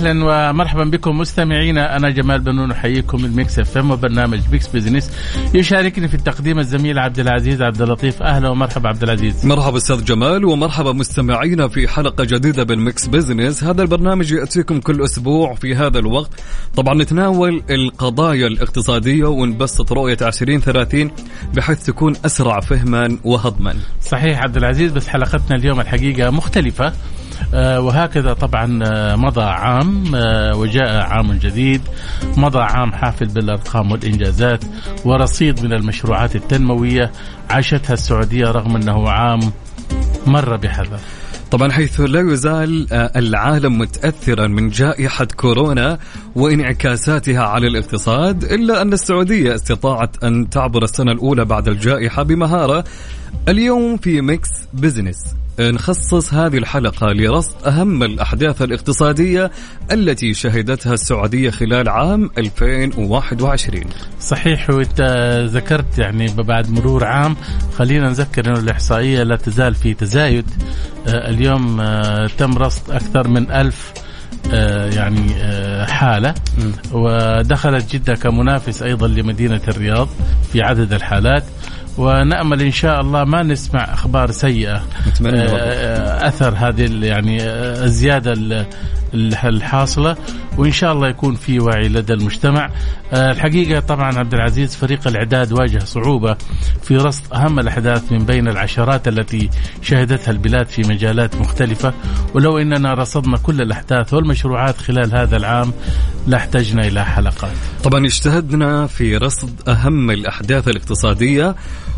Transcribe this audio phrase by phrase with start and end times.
[0.00, 5.10] أهلا ومرحبا بكم مستمعينا أنا جمال بنون أحييكم ال Mix F M وبرنامج Mix Business.
[5.54, 8.22] يشاركني في التقديم الزميل عبد العزيز عبد اللطيف.
[8.22, 9.46] أهلا ومرحبا عبد العزيز.
[9.46, 13.64] مرحبا أستاذ جمال ومرحبا مستمعينا في حلقة جديدة بال Mix Business.
[13.64, 16.30] هذا البرنامج يأتيكم كل أسبوع في هذا الوقت.
[16.76, 21.10] طبعا نتناول القضايا الاقتصادية ونبسط رؤية 2030
[21.54, 23.74] بحيث تكون أسرع فهما وهضما.
[24.02, 26.92] صحيح عبد العزيز بس حلقتنا اليوم الحقيقة مختلفة.
[27.54, 31.80] وهكذا طبعا آه، مضى عام آه، وجاء عام جديد.
[32.36, 34.64] مضى عام حافل بالأرقام والإنجازات
[35.04, 37.12] ورصيد من المشروعات التنموية
[37.50, 39.40] عاشتها السعودية رغم أنه عام
[40.26, 41.00] مر بحذر.
[41.50, 45.98] طبعا حيث لا يزال العالم متاثرا من جائحة كورونا
[46.34, 52.84] وانعكاساتها على الاقتصاد إلا أن السعودية استطاعت أن تعبر السنة الأولى بعد الجائحة بمهارة.
[53.48, 55.39] اليوم في Mix Business.
[55.60, 59.50] نخصص هذه الحلقة لرصد أهم الأحداث الاقتصادية
[59.92, 63.84] التي شهدتها السعودية خلال عام 2021
[64.20, 65.00] صحيح وإنت
[65.50, 67.36] ذكرت يعني بعد مرور عام
[67.78, 70.46] خلينا نذكر أن الإحصائية لا تزال في تزايد.
[71.06, 73.92] آه، اليوم آه، تم رصد أكثر من ألف
[74.52, 75.34] آه، يعني
[75.86, 76.34] حالة.
[76.92, 80.08] ودخلت جدة كمنافس أيضا لمدينة الرياض
[80.52, 81.44] في عدد الحالات.
[82.00, 84.82] ونأمل إن شاء الله ما نسمع أخبار سيئة.
[85.08, 88.66] نتمنى آه، أثر هذه يعني آه، الزيادة
[89.44, 90.16] الحاصلة.
[90.58, 92.70] وإن شاء الله يكون في وعي لدى المجتمع.
[93.12, 96.36] آه، الحقيقة طبعا عبد العزيز فريق الإعداد واجه صعوبة
[96.82, 99.50] في رصد أهم الأحداث من بين العشرات التي
[99.82, 101.94] شهدتها البلاد في مجالات مختلفة.
[102.34, 105.72] ولو إننا رصدنا كل الأحداث والمشروعات خلال هذا العام
[106.26, 107.56] لاحتجنا إلى حلقات.
[107.84, 111.54] طبعا اجتهدنا في رصد أهم الأحداث الاقتصادية.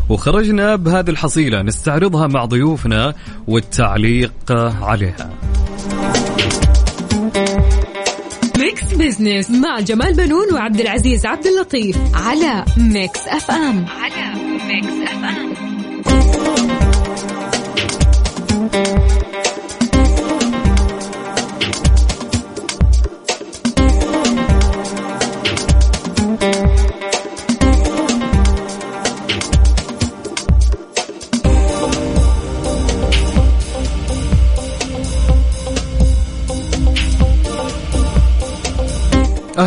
[0.09, 3.13] وخرجنا بهذه الحصيلة نستعرضها مع ضيوفنا
[3.47, 5.29] والتعليق عليها.
[8.57, 13.85] Mix Business مع جمال بنون وعبد العزيز عبد اللطيف على Mix FM.
[14.01, 14.22] على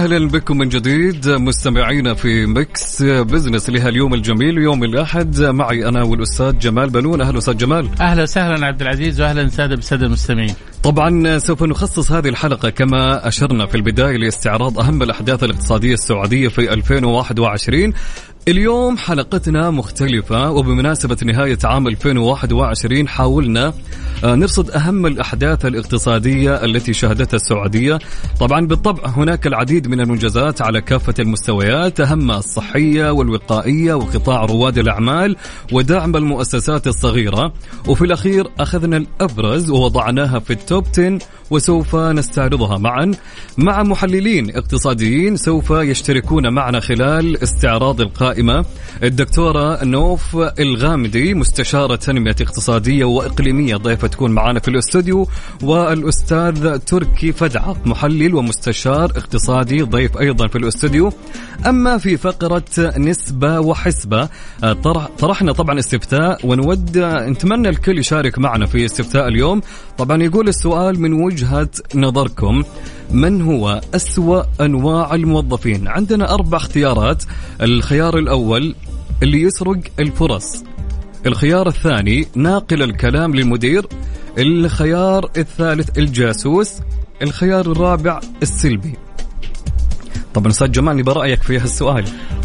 [0.07, 6.03] أهلا بكم من جديد مستمعينا في Mix Business لهذا اليوم الجميل يوم الأحد معي أنا
[6.03, 7.21] والأستاذ جمال بنون.
[7.21, 7.89] أهلا أستاذ جمال.
[8.01, 10.55] أهلا وسهلا عبد العزيز واهلا سادة بالساده المستمعين.
[10.83, 16.73] طبعا سوف نخصص هذه الحلقة كما أشرنا في البداية لاستعراض أهم الأحداث الاقتصادية السعودية في
[16.73, 17.93] 2021
[18.49, 23.73] اليوم حلقتنا مختلفة وبمناسبة نهاية عام 2021 حاولنا
[24.25, 27.99] آه، نرصد أهم الأحداث الاقتصادية التي شهدتها السعودية.
[28.41, 35.37] طبعا بالطبع هناك العديد من المنجزات على كافة المستويات أهمها الصحية والوقائية وقطاع رواد الأعمال
[35.73, 37.53] ودعم المؤسسات الصغيرة.
[37.89, 41.19] وفي الأخير أخذنا الأبرز ووضعناها في التوب 10
[41.51, 43.13] وسوف نستعرضها معا.
[43.59, 48.36] مع محللين اقتصاديين سوف يشتركون معنا خلال استعراض القائمة.
[49.03, 55.29] الدكتورة نوف الغامدي مستشارة تنمية اقتصادية وإقليمية ضيفة تكون معنا في الاستوديو
[55.63, 61.13] والأستاذ تركي فدعة محلل ومستشار اقتصادي ضيف أيضا في الاستوديو.
[61.67, 64.29] أما في فقرة نسبة وحسبة
[65.19, 69.61] طرحنا طبعا استفتاء ونود نتمنى الكل يشارك معنا في استفتاء اليوم.
[69.99, 72.63] طبعا يقول السؤال من وجهة نظركم.
[73.11, 77.25] من هو أسوأ أنواع الموظفين؟ عندنا أربع اختيارات.
[77.63, 78.75] الخيار الأول
[79.23, 80.65] اللي يسرق الفرص.
[81.27, 83.87] الخيار الثاني ناقل الكلام للمدير
[84.39, 86.73] الخيار الثالث الجاسوس.
[87.23, 88.95] الخيار الرابع السلبي.
[90.35, 92.05] طبعا أستاذ جمال نبغى رأيك في هالسؤال.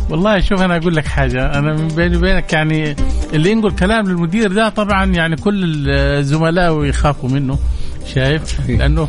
[0.09, 1.59] والله شوف أنا أقول لك حاجة.
[1.59, 2.95] أنا من بيني وبينك يعني
[3.33, 7.59] اللي ينقل كلام للمدير ده طبعا يعني كل الزملاء يخافوا منه.
[8.07, 9.07] شايف؟ لأنه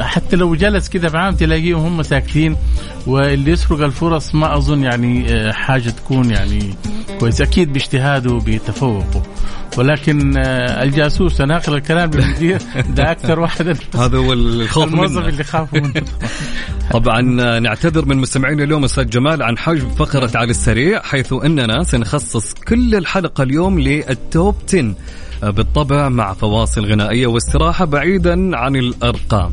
[0.00, 2.56] حتى لو جلس كذا بعام تلاقيهم هم ساكتين
[3.06, 6.74] واللي يسرق الفرص ما أظن يعني آه، حاجة تكون يعني
[7.20, 9.22] كويس أكيد باجتهاده وبتفوقه.
[9.76, 13.68] ولكن آه، الجاسوس ناقل الكلام للمدير ده أكثر واحد.
[13.94, 16.04] هذا هو الخوف الموظف اللي خافوا منه.
[16.92, 17.20] طبعا
[17.60, 22.94] نعتذر من مستمعينا اليوم أستاذ جمال عن حجب فقرة على السريع حيث إننا سنخصص كل
[22.94, 24.94] الحلقة اليوم للتوب 10
[25.42, 29.52] بالطبع مع فواصل غنائية واستراحة بعيدا عن الأرقام.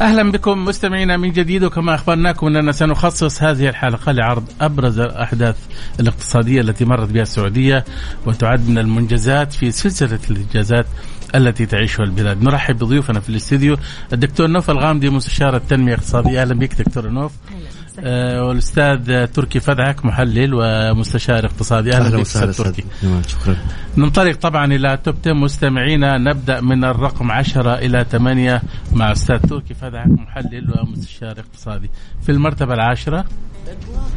[0.00, 5.56] أهلا بكم مستمعينا من جديد وكما أخبرناكم أننا سنخصص هذه الحلقة لعرض أبرز الأحداث
[6.00, 7.84] الاقتصادية التي مرت بها السعودية
[8.26, 10.86] وتعد من المنجزات في سلسلة الإنجازات
[11.34, 12.42] التي تعيشها البلاد.
[12.42, 13.76] نرحب بضيوفنا في الاستديو
[14.12, 17.32] الدكتور نوف الغامدي مستشار التنمية الاقتصادية أهلا بك دكتور نوف.
[18.04, 21.92] آه والأستاذ تركي فدعك محلل ومستشار اقتصادي.
[21.92, 22.52] أهلا, بك أستاذ.
[22.52, 22.84] تركي
[23.28, 23.56] شكرا.
[23.96, 28.62] ننطلق طبعا إلى توب 10 مستمعينا نبدأ من الرقم 10 إلى 8
[28.92, 31.90] مع أستاذ تركي فدعك محلل ومستشار اقتصادي.
[32.22, 33.24] في المرتبة العاشرة.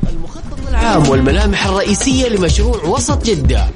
[0.10, 3.68] المخطط العام والملامح الرئيسية لمشروع وسط جدة.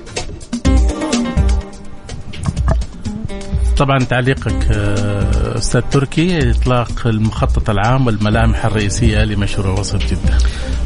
[3.78, 10.38] طبعا تعليقك آه، أستاذ تركي إطلاق المخطط العام والملامح الرئيسية لمشروع وسط جدة.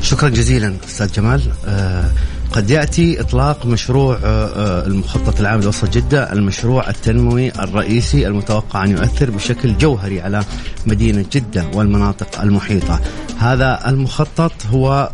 [0.01, 2.11] شكرا جزيلا أستاذ جمال آه،
[2.51, 9.31] قد يأتي إطلاق مشروع آه، المخطط العام لوسط جدة المشروع التنموي الرئيسي المتوقع أن يؤثر
[9.31, 10.43] بشكل جوهري على
[10.85, 12.99] مدينة جدة والمناطق المحيطة.
[13.39, 15.11] هذا المخطط هو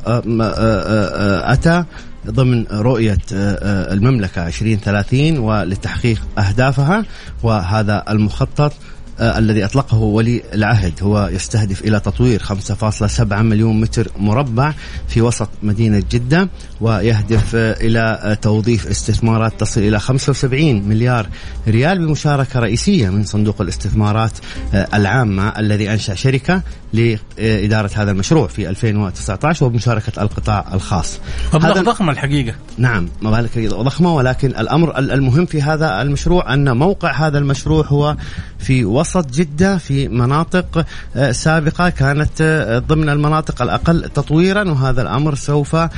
[1.44, 1.84] أتى
[2.28, 7.06] ضمن رؤية آه، آه، المملكة 2030 ولتحقيق أهدافها
[7.44, 8.74] وهذا المخطط
[9.20, 10.94] الذي أطلقه ولي العهد.
[11.02, 14.74] هو يستهدف إلى تطوير 5.7 مليون متر مربع
[15.08, 16.50] في وسط مدينة جدة
[16.82, 21.30] ويهدف إلى توظيف استثمارات تصل إلى 75 مليار
[21.68, 24.32] ريال بمشاركة رئيسية من صندوق الاستثمارات
[24.74, 26.62] العامة الذي أنشأ شركة
[26.94, 31.20] لإدارة هذا المشروع في 2019 وبمشاركة القطاع الخاص.
[31.54, 32.56] مبلغ ضخم الحقيقة.
[32.78, 38.18] نعم مبالغ ضخمة ولكن الأمر المهم في هذا المشروع أن موقع هذا المشروع هو
[38.60, 45.36] في وسط جدة في مناطق آه، سابقة كانت آه، ضمن المناطق الأقل تطويرا وهذا الأمر
[45.36, 45.90] سوف آه،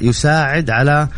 [0.00, 1.08] يساعد على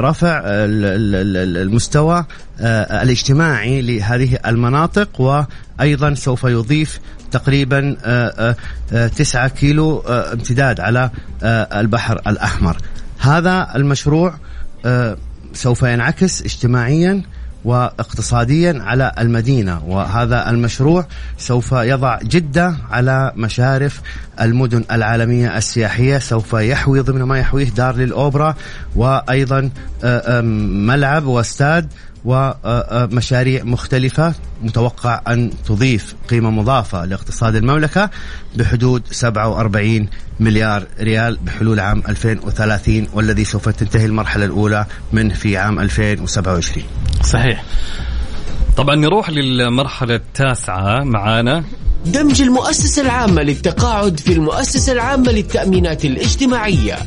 [0.00, 2.24] رفع المستوى
[2.60, 7.00] الاجتماعي لهذه المناطق وأيضا سوف يضيف
[7.32, 8.56] تقريبا آه،
[8.92, 11.10] آه، تسعة كيلو امتداد على
[11.42, 12.76] البحر الأحمر.
[13.18, 14.34] هذا المشروع
[15.54, 17.22] سوف ينعكس اجتماعيا
[17.64, 21.06] واقتصاديا على المدينة وهذا المشروع
[21.38, 24.00] سوف يضع جدة على مشارف
[24.40, 28.54] المدن العالمية السياحية سوف يحوي ضمن ما يحويه دار للأوبرا
[28.96, 29.70] وأيضا
[30.86, 31.92] ملعب وأستاد
[32.24, 38.10] ومشاريع مختلفة متوقع أن تضيف قيمة مضافة لاقتصاد المملكة
[38.56, 40.08] بحدود 47
[40.40, 46.86] مليار ريال بحلول عام 2030 والذي سوف تنتهي المرحلة الأولى منه في عام 2027
[47.22, 47.64] صحيح.
[48.76, 51.64] طبعا نروح للمرحلة التاسعة معانا.
[52.06, 56.98] دمج المؤسسة العامة للتقاعد في المؤسسة العامة للتأمينات الاجتماعية.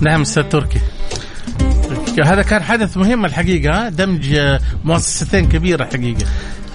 [0.00, 0.78] نعم أستاذ تركي.
[2.20, 3.88] هذا كان حدث مهم الحقيقة.
[3.88, 4.38] دمج
[4.84, 6.26] مؤسستين كبيره حقيقه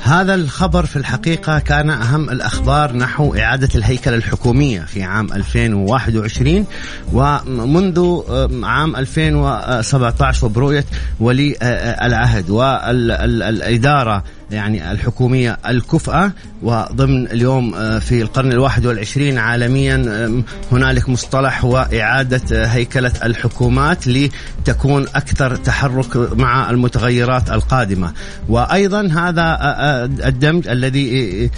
[0.04, 6.66] هذا الخبر في الحقيقة كان أهم الأخبار نحو إعادة الهيكلة الحكومية في عام 2021
[7.14, 8.20] ومنذ
[8.64, 10.86] عام 2017 وبرؤية
[11.20, 11.56] ولي
[12.02, 12.50] العهد.
[12.50, 21.88] والإدارة يعني الحكومية الكفأة وضمن اليوم آه، في القرن الواحد والعشرين عالميا هنالك مصطلح هو
[21.94, 28.14] إعادة هيكلة الحكومات لتكون أكثر تحرك مع المتغيرات القادمة.
[28.50, 31.50] وأيضا هذا آه، آه، الدمج الذي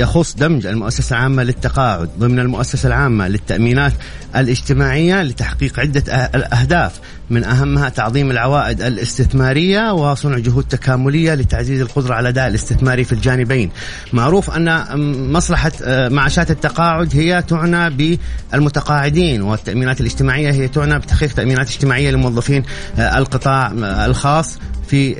[0.00, 3.92] يخص دمج المؤسسة العامة للتقاعد ضمن المؤسسة العامة للتأمينات
[4.36, 7.00] الاجتماعية لتحقيق عدة أهداف.
[7.30, 13.70] من أهمها تعظيم العوائد الاستثمارية وصنع جهود تكاملية لتعزيز القدرة على الأداء الاستثماري في الجانبين.
[14.12, 14.84] معروف أن
[15.32, 18.18] مصلحة آه، معاشات التقاعد هي تعنى
[18.52, 22.62] بالمتقاعدين والتأمينات الاجتماعية هي تعنى بتحقيق تأمينات اجتماعية لموظفين
[22.98, 24.58] آه، القطاع آه، الخاص
[24.88, 25.14] في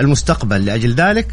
[0.00, 0.64] المستقبل.
[0.64, 1.26] لأجل ذلك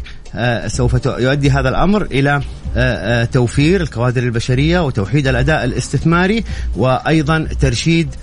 [0.66, 2.40] سوف يؤدي هذا الأمر إلى
[2.76, 6.44] آه، توفير الكوادر البشرية وتوحيد الأداء الاستثماري
[6.76, 8.14] وأيضا ترشيد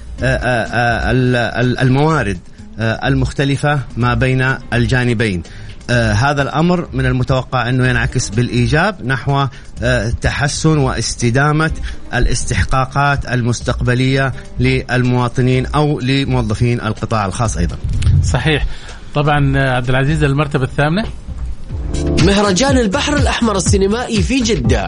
[1.81, 2.39] الموارد
[2.79, 5.43] المختلفة ما بين الجانبين
[5.89, 9.47] آه هذا الأمر من المتوقع أنه ينعكس بالإيجاب نحو
[9.81, 11.71] آه تحسن واستدامة
[12.13, 17.77] الاستحقاقات المستقبلية للمواطنين أو لموظفين القطاع الخاص أيضا.
[18.23, 18.65] صحيح.
[19.15, 21.05] طبعا آه، عبد العزيز المرتبة الثامنة
[22.25, 24.87] مهرجان البحر الأحمر السينمائي في جدة.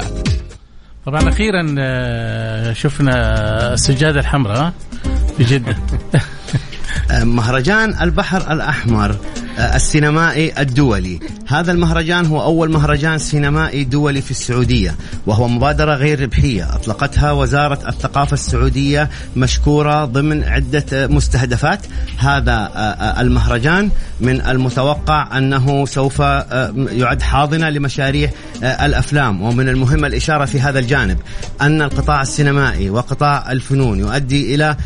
[1.09, 4.73] طبعا أخيرا آه، شفنا السجادة الحمراء
[5.37, 5.75] في جده.
[7.11, 9.15] آه، مهرجان البحر الأحمر
[9.59, 11.19] آه، السينمائي الدولي.
[11.47, 14.95] هذا المهرجان هو أول مهرجان سينمائي دولي في السعودية
[15.27, 16.75] وهو مبادرة غير ربحية.
[16.75, 21.79] أطلقتها وزارة الثقافة السعودية مشكورة ضمن عدة مستهدفات.
[22.17, 23.89] هذا آه، المهرجان
[24.21, 28.29] من المتوقع أنه سوف يعد حاضنة لمشاريع
[28.63, 29.41] الأفلام.
[29.41, 31.17] ومن المهم الإشارة في هذا الجانب
[31.61, 34.77] أن القطاع السينمائي وقطاع الفنون يؤدي إلى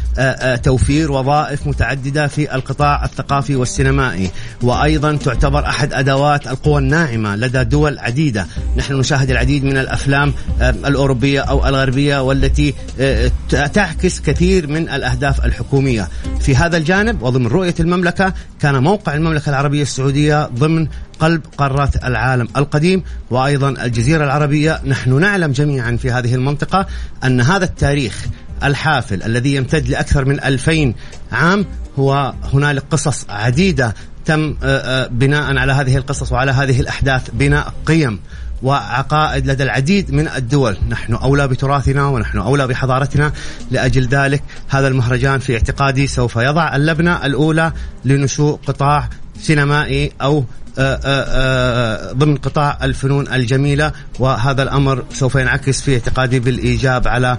[0.64, 8.00] توفير وظائف متعددة في القطاع الثقافي والسينمائي وأيضا تعتبر أحد أدوات القوى الناعمة لدى دول
[8.00, 13.32] عديدة، نحن نشاهد العديد من الأفلام الأوروبية أو الغربية والتي آه،
[13.74, 16.10] تعكس كثير من الأهداف الحكومية.
[16.40, 20.88] في هذا الجانب وضمن رؤية المملكة كان موقع المملكة العربية السعودية ضمن
[21.20, 26.88] قلب قارات العالم القديم وأيضا الجزيرة العربية، نحن نعلم جميعا في هذه المنطقة
[27.24, 28.26] أن هذا التاريخ
[28.64, 30.94] الحافل الذي يمتد لأكثر من 2000
[31.32, 31.66] عام
[32.00, 33.94] هو هنالك قصص عديدة
[34.26, 38.20] تم آه، آه، بناء على هذه القصص وعلى هذه الأحداث بناء قيم
[38.64, 40.78] وعقائد لدى العديد من الدول.
[40.90, 43.32] نحن أولى بتراثنا ونحن أولى بحضارتنا.
[43.72, 47.72] لأجل ذلك هذا المهرجان في اعتقادي سوف يضع اللبنة الأولى
[48.06, 49.10] لنشوء قطاع
[49.40, 50.46] سينمائي أو
[50.78, 53.92] آه، ضمن قطاع الفنون الجميلة.
[54.20, 57.38] وهذا الأمر سوف ينعكس في اعتقادي بالإيجاب على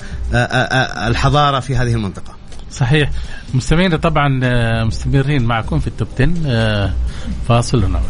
[1.09, 2.44] الحضارة في هذه المنطقة.
[2.75, 3.11] صحيح.
[3.55, 6.93] مستمعين طبعا آه، مستمرين معكم في التوب 10 آه،
[7.49, 8.05] فاصل ونعود.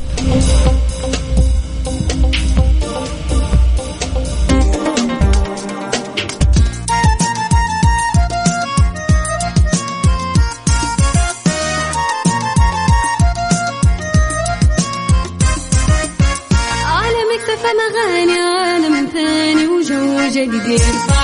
[17.65, 21.24] أغاني عالم ثاني وجو جديد.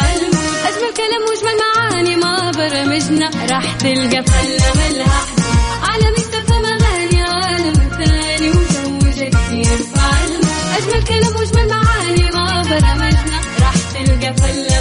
[3.01, 5.21] برمجنا راح تلقى فلة ملها
[5.83, 10.11] على مكتب مغاني عالم ثاني وجو جديد يرفع
[10.77, 14.81] أجمل كلام وأجمل معاني ما برمجنا راح تلقى فلة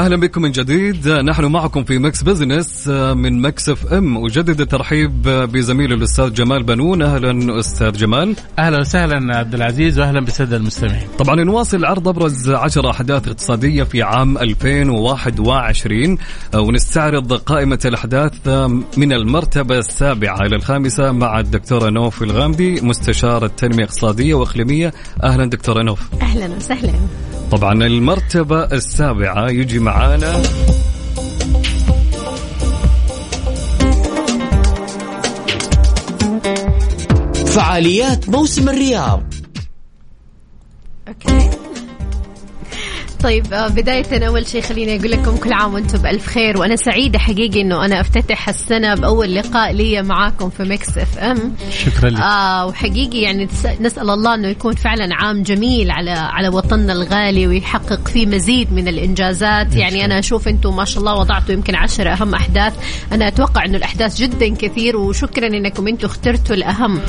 [0.00, 1.08] أهلا بكم من جديد.
[1.08, 4.24] نحن معكم في Mix Business من Mix FM.
[4.24, 7.02] أجدد الترحيب بزميلي الأستاذ جمال بنون.
[7.02, 8.36] أهلا أستاذ جمال.
[8.58, 11.06] أهلا وسهلا عبد العزيز واهلا بالساده المستمعين.
[11.18, 16.18] طبعا نواصل عرض أبرز 10 أحداث اقتصادية في عام 2021
[16.54, 18.48] ونستعرض قائمة الأحداث
[18.96, 24.92] من المرتبة السابعة إلى الخامسة مع الدكتورة نوف الغامدي مستشار التنمية الاقتصادية وإقليمية.
[25.22, 26.00] أهلا دكتورة نوف.
[26.22, 26.92] أهلا وسهلا.
[27.50, 30.42] طبعا المرتبة السابعة يجي معانا.
[37.46, 39.22] فعاليات موسم الرياض.
[41.08, 41.49] أوكي.
[43.22, 47.18] طيب آه، بداية أول شيء خليني أقول لكم كل عام وأنتم بألف خير وأنا سعيدة
[47.18, 51.52] حقيقي إنه أنا أفتتح السنة بأول لقاء لي معاكم في Mix FM.
[51.70, 52.20] شكرا لك.
[52.20, 53.48] آه وحقيقي يعني
[53.80, 58.88] نسأل الله إنه يكون فعلا عام جميل على على وطننا الغالي ويحقق فيه مزيد من
[58.88, 59.76] الإنجازات.
[59.76, 62.72] يعني أنا أشوف أنتم ما شاء الله وضعتوا يمكن عشر أهم أحداث.
[63.12, 67.00] أنا أتوقع إنه الأحداث جدا كثير وشكرا إنكم أنتم اخترتوا الأهم.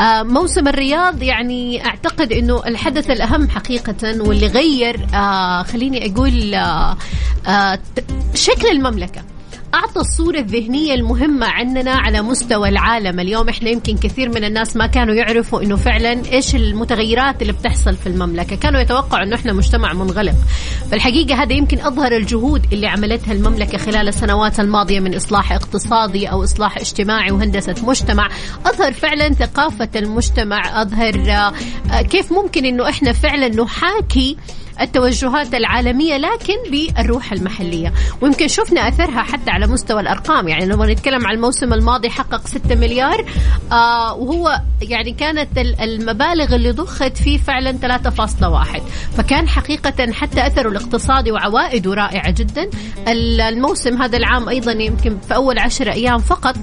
[0.00, 6.96] آه موسم الرياض يعني أعتقد إنه الحدث الأهم حقيقة واللي غير آه خليني أقول آه
[7.46, 7.78] آه
[8.34, 9.22] شكل المملكة.
[9.74, 13.20] أعطى الصورة الذهنية المهمة عننا على مستوى العالم.
[13.20, 17.96] اليوم إحنا يمكن كثير من الناس ما كانوا يعرفوا إنه فعلا إيش المتغيرات اللي بتحصل
[17.96, 18.56] في المملكة.
[18.56, 20.34] كانوا يتوقعوا إنه إحنا مجتمع منغلق.
[20.90, 26.44] فالحقيقة هذا يمكن أظهر الجهود اللي عملتها المملكة خلال السنوات الماضية من إصلاح اقتصادي أو
[26.44, 28.28] إصلاح اجتماعي وهندسة مجتمع.
[28.66, 30.82] أظهر فعلا ثقافة المجتمع.
[30.82, 31.30] أظهر
[31.92, 34.36] آه، كيف ممكن إنه إحنا فعلا نحاكي
[34.80, 37.92] التوجهات العالمية لكن بالروح المحلية.
[38.20, 40.48] ويمكن شفنا أثرها حتى على مستوى الأرقام.
[40.48, 43.24] يعني لما نتكلم عن الموسم الماضي حقق 6 مليار
[43.72, 48.80] آه وهو يعني كانت المبالغ اللي ضخت فيه فعلا 3.1
[49.16, 52.70] فكان حقيقة حتى أثره الاقتصادي وعوائده رائعة جدا.
[53.08, 56.56] الموسم هذا العام أيضا يمكن في أول عشر أيام فقط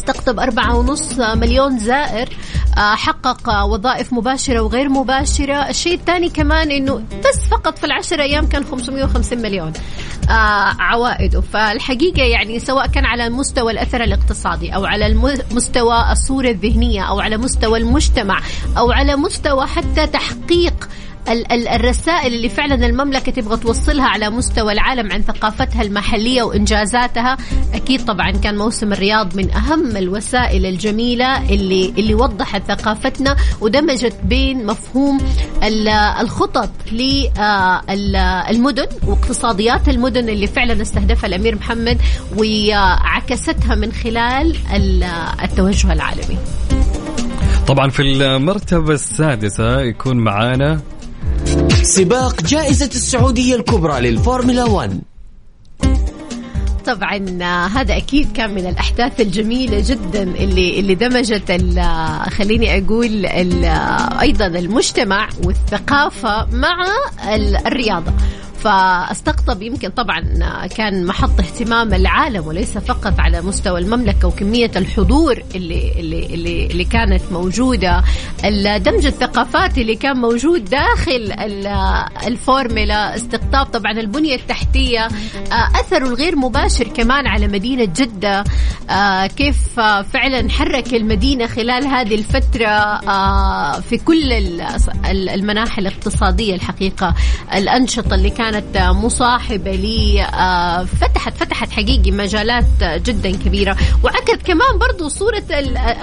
[0.00, 2.28] استقطب أربعة ونص مليون زائر.
[2.78, 5.68] آه، حقق وظائف مباشرة وغير مباشرة.
[5.68, 9.72] الشيء الثاني كمان أنه بس فقط في العشر أيام كان 550 مليون.
[10.30, 15.14] آه، عوائده فالحقيقة يعني سواء كان على مستوى الأثر الاقتصادي أو على
[15.50, 18.40] مستوى الصورة الذهنية أو على مستوى المجتمع
[18.78, 20.88] أو على مستوى حتى تحقيق
[21.28, 27.36] الرسائل اللي فعلا المملكة تبغى توصلها على مستوى العالم عن ثقافتها المحلية وإنجازاتها
[27.74, 34.66] أكيد طبعا كان موسم الرياض من أهم الوسائل الجميلة اللي اللي وضحت ثقافتنا ودمجت بين
[34.66, 35.18] مفهوم
[36.20, 41.98] الخطط للمدن واقتصاديات المدن اللي فعلا استهدفها الأمير محمد
[42.38, 44.56] وعكستها من خلال
[45.44, 46.38] التوجه العالمي.
[47.66, 50.80] طبعا في المرتبة السادسة يكون معانا
[51.82, 55.00] سباق جائزة السعودية الكبرى للفورمولا 1
[56.86, 57.16] طبعا
[57.66, 61.50] هذا أكيد كان من الأحداث الجميلة جدا اللي اللي دمجت
[62.30, 63.26] خليني أقول
[64.20, 66.86] أيضا المجتمع والثقافة مع
[67.66, 68.12] الرياضة.
[68.64, 70.20] فاستقطب يمكن طبعا
[70.66, 76.84] كان محط اهتمام العالم وليس فقط على مستوى المملكة وكمية الحضور اللي اللي اللي, اللي
[76.84, 78.04] كانت موجودة.
[78.78, 81.32] دمج الثقافات اللي كان موجود داخل
[82.26, 85.08] الفورمولا استقطاب طبعا البنية التحتية
[85.52, 88.44] أثره الغير مباشر كمان على مدينة جدة.
[89.36, 89.80] كيف
[90.12, 93.00] فعلا حرك المدينة خلال هذه الفترة
[93.80, 94.32] في كل
[95.04, 97.14] المناحي الاقتصادية الحقيقة.
[97.54, 103.76] الأنشطة اللي كانت كانت مصاحبة لي آه، فتحت فتحت حقيقي مجالات جدا كبيرة.
[104.04, 105.42] وعكت كمان برضو صورة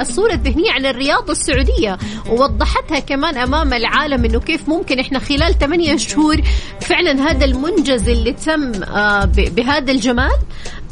[0.02, 1.98] الصورة الذهنية عن الرياضة السعودية.
[2.30, 6.42] ووضحتها كمان أمام العالم أنه كيف ممكن إحنا خلال 8 شهور
[6.82, 10.38] فعلا هذا المنجز اللي تم آه، بهذا الجمال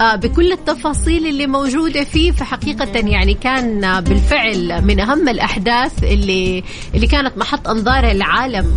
[0.01, 6.63] بكل التفاصيل اللي موجودة فيه فحقيقة يعني كان بالفعل من أهم الأحداث اللي
[6.95, 8.71] اللي كانت محط أنظار العالم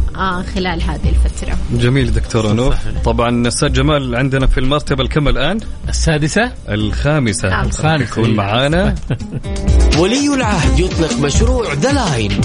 [0.54, 1.58] خلال هذه الفترة.
[1.72, 6.52] جميل دكتور أنور طبعا أستاذ جمال عندنا في المرتبة الكم الآن؟ السادسة.
[6.68, 7.62] الخامسة.
[7.62, 7.94] الخامسة.
[7.94, 8.94] يكون معانا.
[9.98, 12.40] ولي العهد يطلق مشروع The Line.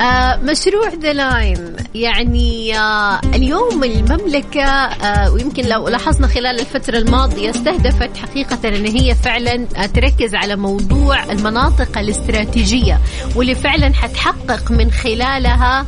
[0.00, 1.76] آه مشروع The Line.
[1.94, 9.14] يعني آه اليوم المملكة آه ويمكن لو لاحظنا خلال الفترة الماضية استهدفت حقيقة أن هي
[9.14, 13.00] فعلا آه تركز على موضوع المناطق الاستراتيجية
[13.36, 15.86] واللي فعلا حتحقق من خلالها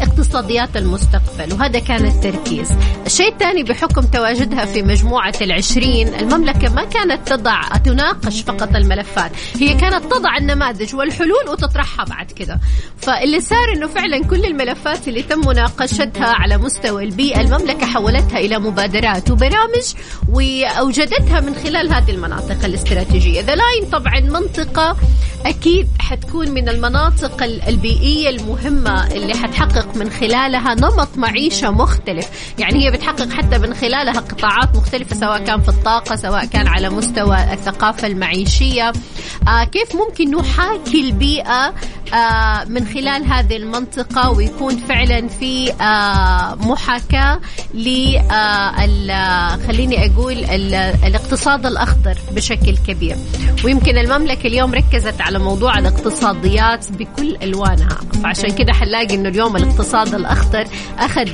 [0.00, 2.68] اقتصاديات المستقبل وهذا كان التركيز.
[3.06, 9.74] الشيء الثاني بحكم تواجدها في مجموعة العشرين المملكة ما كانت تضع تناقش فقط الملفات هي
[9.74, 12.60] كانت تضع النماذج والحلول وتطرحها بعد كده.
[12.96, 17.40] فاللي صار إنه فعلا كل الملفات اللي تم مناقشتها على مستوى البيئة.
[17.40, 19.94] المملكة حولتها إلى مبادرات وبرامج
[20.28, 23.40] وأوجدتها من خلال هذه المناطق الاستراتيجية.
[23.40, 24.96] ذا لاين طبعا منطقة
[25.46, 32.28] أكيد حتكون من المناطق البيئية المهمة اللي حتحقق من خلالها نمط معيشة مختلف.
[32.58, 36.90] يعني هي بتحقق حتى من خلالها قطاعات مختلفة سواء كان في الطاقة سواء كان على
[36.90, 38.92] مستوى الثقافة المعيشية.
[39.48, 41.74] آه كيف ممكن نحاكي البيئة
[42.14, 47.40] آه من خلال هذه المنطقة ويكون فعلا في آه محاكاة
[47.74, 50.32] ل آه خليني أقول
[51.04, 53.16] الاقتصاد الأخضر بشكل كبير.
[53.64, 57.98] ويمكن المملكة اليوم ركزت على موضوع الاقتصاديات بكل ألوانها.
[58.22, 60.64] فعشان كده حنلاقي إنه اليوم الاقتصاد الأخضر
[60.98, 61.28] أخذ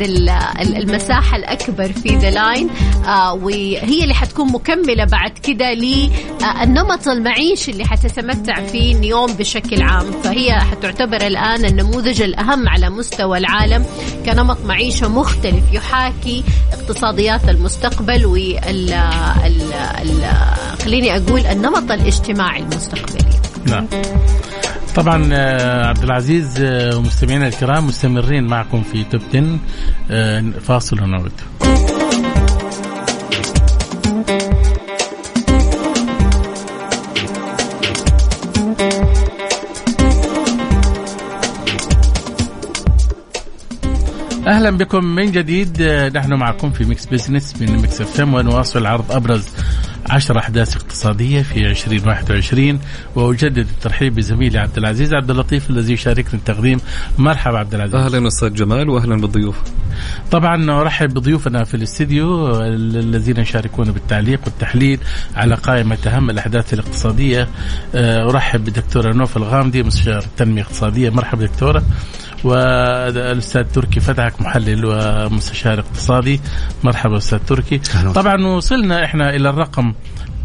[0.76, 2.68] المساحة الأكبر في ذا لاين
[3.06, 10.10] آه وهي اللي حتكون مكملة بعد كده للنمط المعيشي اللي حتتمتع فيه نيوم بشكل عام.
[10.24, 13.65] فهي حتعتبر الآن النموذج الأهم على مستوى العالم.
[14.26, 18.94] كنمط معيشة مختلف يحاكي اقتصاديات المستقبل وال
[20.84, 23.26] خليني أقول النمط الاجتماعي المستقبلي.
[23.66, 23.86] نعم.
[24.96, 29.58] طبعا آه، عبد العزيز آه، ومستمعينا الكرام مستمرين معكم في Top 10
[30.10, 31.32] آه، فاصل ونعود.
[44.56, 45.82] أهلا بكم من جديد.
[46.14, 49.48] نحن معكم في Mix Business من Mix FM ونواصل عرض أبرز
[50.10, 52.80] عشر أحداث اقتصادية في 2021
[53.14, 56.80] وأجدد الترحيب بزميلي عبد العزيز عبد اللطيف الذي يشاركني التقديم.
[57.18, 57.94] مرحبا عبد العزيز.
[57.94, 59.56] أهلا أستاذ جمال واهلا بالضيوف.
[60.30, 64.98] طبعا ارحب بضيوفنا في الاستديو الذين يشاركون بالتعليق والتحليل
[65.34, 67.48] على قائمة أهم الأحداث الاقتصادية.
[67.94, 71.10] أرحب بالدكتوره نوف الغامدي مستشار التنمية الاقتصادية.
[71.10, 71.82] مرحبا دكتورة.
[72.46, 76.40] والأستاذ تركي فتحك محلل ومستشار اقتصادي.
[76.84, 77.80] مرحبا أستاذ تركي.
[78.14, 79.94] طبعا وصلنا إحنا إلى الرقم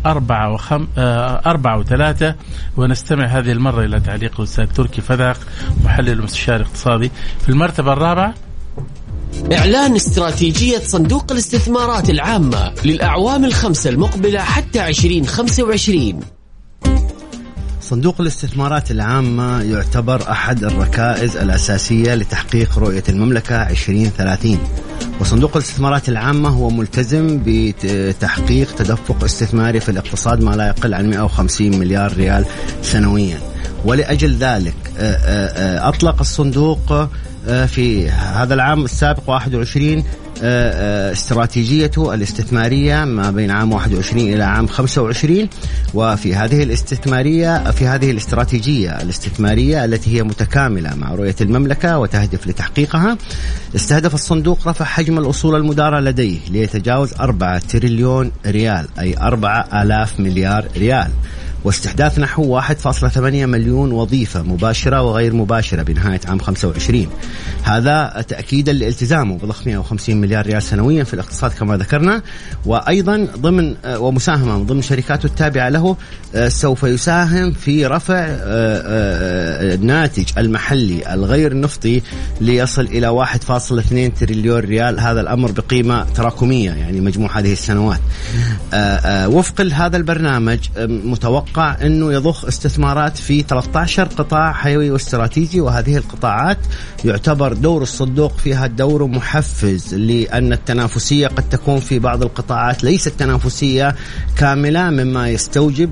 [0.06, 0.88] أربعة وخم...
[0.98, 2.36] آه أربعة وثلاثة.
[2.78, 5.38] ونستمع هذه المرة إلى تعليق الأستاذ تركي فتحك
[5.84, 7.12] محلل ومستشار اقتصادي.
[7.42, 8.34] في المرتبة الرابعة.
[9.54, 16.20] إعلان استراتيجية صندوق الاستثمارات العامة للأعوام الخمسة المقبلة حتى 2025
[17.92, 24.60] صندوق الاستثمارات العامة يعتبر أحد الركائز الأساسية لتحقيق رؤية المملكة 2030
[25.20, 31.80] وصندوق الاستثمارات العامة هو ملتزم بتحقيق تدفق استثماري في الاقتصاد ما لا يقل عن 150
[31.80, 32.46] مليار ريال
[32.82, 33.38] سنويا.
[33.86, 34.76] ولأجل ذلك
[35.80, 37.10] أطلق الصندوق
[37.46, 40.04] في هذا العام السابق 21
[40.42, 45.50] استراتيجيته الاستثمارية ما بين عام 21 إلى عام 25
[45.94, 53.18] وفي هذه الاستثمارية في هذه الاستراتيجية الاستثمارية التي هي متكاملة مع رؤية المملكة وتهدف لتحقيقها
[53.76, 61.12] استهدف الصندوق رفع حجم الأصول المدارة لديه ليتجاوز 4 تريليون ريال أي 4000 مليار ريال.
[61.64, 67.08] واستحداث نحو 1.8 مليون وظيفة مباشرة وغير مباشرة بنهاية عام 25
[67.64, 72.22] هذا تأكيدا لالتزامه بضخ 150 مليار ريال سنويا في الاقتصاد كما ذكرنا
[72.66, 75.98] وأيضا ضمن ومساهمة ضمن شركاته التابعة له
[76.48, 78.26] سوف يساهم في رفع
[79.74, 82.02] الناتج المحلي الغير نفطي
[82.42, 85.00] ليصل إلى 1.2 تريليون ريال.
[85.00, 88.00] هذا الأمر بقيمة تراكمية يعني مجموع هذه السنوات.
[89.28, 96.58] وفق هذا البرنامج متوقع متوقع أنه يضخ استثمارات في 13 قطاع حيوي واستراتيجي وهذه القطاعات
[97.06, 103.96] يعتبر دور الصندوق فيها دور محفز لأن التنافسية قد تكون في بعض القطاعات ليست تنافسية
[104.38, 105.92] كاملة مما يستوجب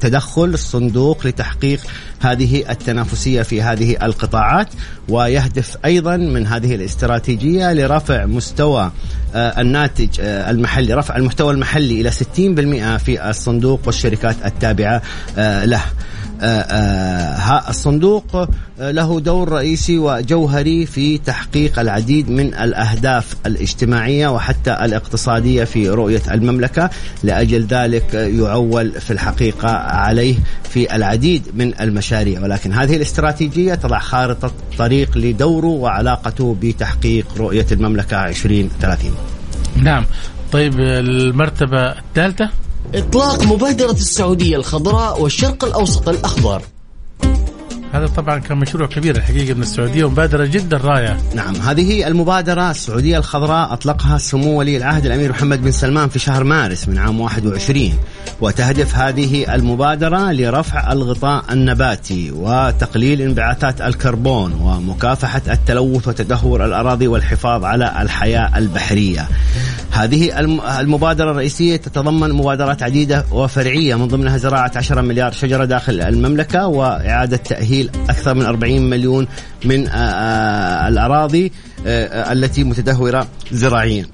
[0.00, 1.80] تدخل الصندوق لتحقيق
[2.20, 4.68] هذه التنافسية في هذه القطاعات
[5.08, 8.92] ويهدف أيضا من هذه الاستراتيجية لرفع مستوى
[9.34, 15.02] الناتج المحلي رفع المحتوى المحلي إلى 60% في الصندوق والشركات التابعة
[15.64, 15.82] له.
[17.68, 18.48] الصندوق
[18.80, 26.90] له دور رئيسي وجوهري في تحقيق العديد من الأهداف الاجتماعية وحتى الاقتصادية في رؤية المملكة.
[27.22, 30.34] لأجل ذلك يعول في الحقيقة عليه
[30.70, 32.42] في العديد من المشاريع.
[32.42, 39.14] ولكن هذه الاستراتيجية تضع خارطة طريق لدوره وعلاقته بتحقيق رؤية المملكة 2030
[39.82, 40.04] نعم.
[40.52, 42.50] طيب المرتبة الثالثة؟
[42.94, 46.62] إطلاق مبادرة السعودية الخضراء والشرق الأوسط الأخضر
[47.92, 51.18] هذا طبعا كان مشروع كبير الحقيقة من السعودية ومبادرة جدا رائعه.
[51.34, 56.44] نعم هذه المبادرة السعودية الخضراء أطلقها سمو ولي العهد الأمير محمد بن سلمان في شهر
[56.44, 57.92] مارس من عام 21
[58.40, 68.02] وتهدف هذه المبادرة لرفع الغطاء النباتي وتقليل انبعاثات الكربون ومكافحة التلوث وتدهور الأراضي والحفاظ على
[68.02, 69.28] الحياة البحرية.
[69.96, 70.40] هذه
[70.80, 73.94] المبادرة الرئيسية تتضمن مبادرات عديدة وفرعية.
[73.94, 79.26] من ضمنها زراعة 10 مليار شجرة داخل المملكة وإعادة تأهيل أكثر من 40 مليون
[79.64, 79.86] من
[80.88, 81.52] الأراضي
[81.86, 84.06] التي متدهورة زراعيا.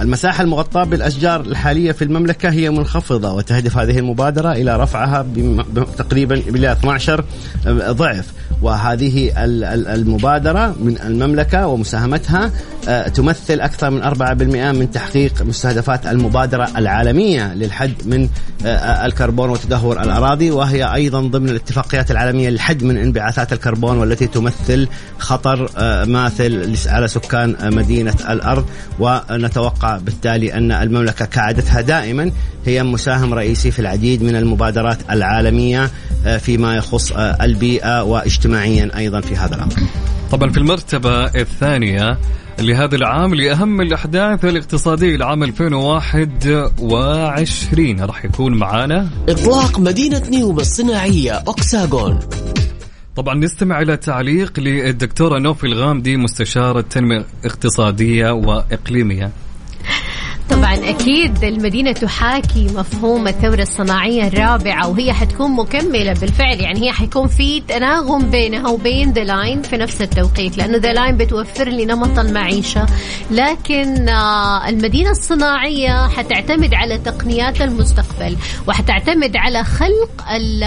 [0.00, 5.26] المساحة المغطاة بالأشجار الحالية في المملكة هي منخفضة وتهدف هذه المبادرة إلى رفعها
[5.98, 7.24] تقريبا إلى 12
[7.68, 8.26] ضعف.
[8.62, 9.32] وهذه
[9.94, 12.50] المبادرة من المملكة ومساهمتها
[13.14, 18.28] تمثل أكثر من 4% من تحقيق مستهدفات المبادرة العالمية للحد من
[19.04, 20.50] الكربون وتدهور الأراضي.
[20.50, 25.70] وهي أيضا ضمن الاتفاقيات العالمية للحد من انبعاثات الكربون والتي تمثل خطر
[26.06, 28.64] ماثل على سكان مدينة الأرض.
[28.98, 32.30] ونتوقع بالتالي أن المملكة كعادتها دائما
[32.66, 35.90] هي مساهم رئيسي في العديد من المبادرات العالمية
[36.38, 39.72] فيما يخص البيئة واجتماعيا أيضا في هذا الأمر.
[40.30, 42.18] طبعا في المرتبة الثانية
[42.60, 52.18] لهذا العام لأهم الأحداث الاقتصادية لعام 2021 راح يكون معانا إطلاق مدينة نيوم الصناعية أوكساغون.
[53.16, 59.30] طبعا نستمع إلى تعليق للدكتورة نوف الغامدي مستشارة تنمية اقتصادية وإقليمية.
[60.50, 66.60] طبعا أكيد المدينة تحاكي مفهوم الثورة الصناعية الرابعة وهي حتكون مكملة بالفعل.
[66.60, 71.16] يعني هي حيكون في تناغم بينها وبين The Line في نفس التوقيت لأنه The Line
[71.16, 72.86] بتوفر لي نمط المعيشة.
[73.30, 78.36] لكن آه، المدينة الصناعية حتعتمد على تقنيات المستقبل
[78.68, 80.64] وحتعتمد على خلق ال-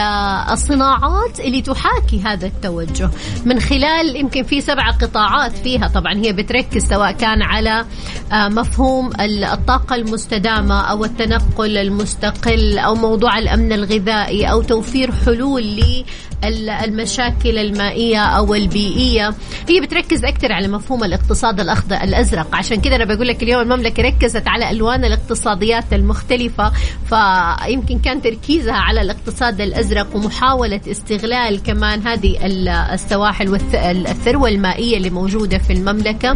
[0.51, 3.09] الصناعات اللي تحاكي هذا التوجه.
[3.45, 7.85] من خلال يمكن في سبع قطاعات فيها طبعا هي بتركز سواء كان على
[8.31, 9.43] آه، مفهوم ال-
[9.75, 16.03] الطاقة المستدامة أو التنقل المستقل أو موضوع الأمن الغذائي أو توفير حلول
[16.45, 19.33] للمشاكل المائية أو البيئية.
[19.69, 22.55] هي بتركز أكثر على مفهوم الاقتصاد الأخضر الأزرق.
[22.55, 26.71] عشان كذا أنا بقول لك اليوم المملكة ركزت على ألوان الاقتصاديات المختلفة
[27.09, 35.09] فيمكن كان تركيزها على الاقتصاد الأزرق ومحاولة استغلال كمان هذه ال- السواحل والثروة المائية اللي
[35.09, 36.33] موجودة في المملكة.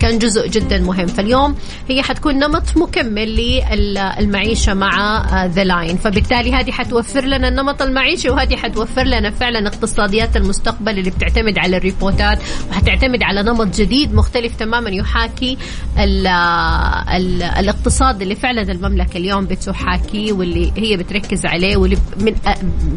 [0.00, 1.06] كان جزء جدا مهم.
[1.06, 1.54] فاليوم
[1.88, 8.56] هي حتكون نمط مكمل للمعيشة مع The Line فبالتالي هذه حتوفر لنا النمط المعيشي وهذه
[8.56, 12.38] حتوفر لنا فعلا اقتصاديات المستقبل اللي بتعتمد على الروبوتات
[12.70, 15.58] وحتعتمد على نمط جديد مختلف تماما يحاكي
[15.98, 22.34] ال ال الاقتصاد اللي فعلا المملكة اليوم بتحاكيه واللي هي بتركز عليه واللي من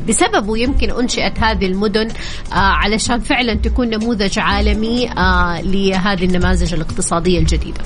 [0.08, 7.40] بسببه يمكن أنشئت هذه المدن آه، علشان فعلا تكون نموذج عالمي آه، لهذه النماذج الاقتصادية
[7.40, 7.82] الجديدة.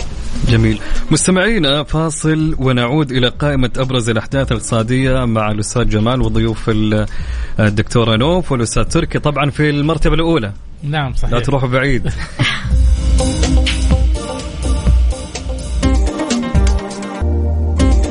[0.50, 0.80] جميل.
[1.12, 7.06] مستمعينا فاصل ونعود إلى قائمة أبرز الأحداث الاقتصادية مع الأستاذ جمال وضيوف ال-
[7.60, 10.52] الدكتورة نوف والأستاذ تركي طبعا في المرتبة الأولى.
[10.84, 12.10] نعم لا صحيح تروحوا بعيد.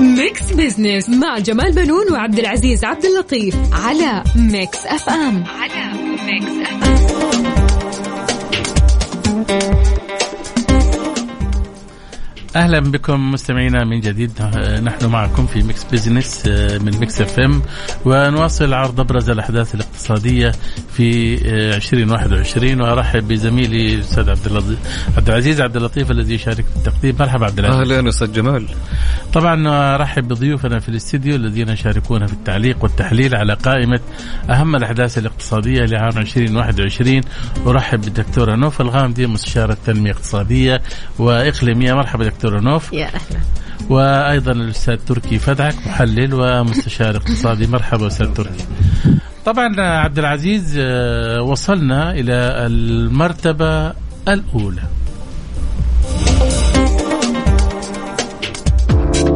[0.01, 5.45] Mix Business مع جمال بنون وعبد العزيز عبد اللطيف على Mix FM.
[5.61, 5.93] على
[6.27, 7.45] Mix FM.
[12.57, 14.33] أهلا بكم مستمعينا من جديد.
[14.41, 17.63] آه، نحن معكم في Mix Business آه، من Mix FM
[18.05, 20.53] ونواصل عرض أبرز الأحداث الاقتصادية
[20.93, 24.77] في آه، 2021 وأرحب بزميلي الاستاذ عبد
[25.17, 27.17] عبد العزيز عبد اللطيف الذي يشارك في التقديم.
[27.21, 27.93] مرحبا عبد العزيز.
[27.93, 28.69] أهلا أستاذ جمال.
[29.33, 34.01] طبعا أرحب بضيوفنا في الاستديو الذين يشاركون في التعليق والتحليل على قائمة
[34.51, 37.21] أهم الأحداث الاقتصادية لعام 2021
[37.67, 40.83] أرحب بالدكتورة نوف الغامدي مستشارة التنميه الاقتصاديه
[41.19, 41.95] وإقليمية.
[41.95, 43.41] مرحبا دكتوره نوف يا أهلا.
[43.91, 47.67] وأيضا الأستاذ تركي فدعك محلل ومستشار اقتصادي.
[47.67, 48.65] مرحبا أستاذ تركي.
[49.45, 52.33] طبعا عبد العزيز آه، وصلنا إلى
[52.67, 53.93] المرتبة
[54.29, 54.83] الأولى.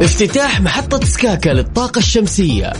[0.01, 2.73] افتتاح محطة سكاكا للطاقة الشمسية.